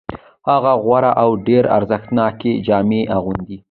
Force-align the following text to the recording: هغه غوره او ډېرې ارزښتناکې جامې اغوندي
هغه 0.49 0.73
غوره 0.83 1.11
او 1.21 1.29
ډېرې 1.45 1.69
ارزښتناکې 1.77 2.51
جامې 2.67 3.01
اغوندي 3.17 3.57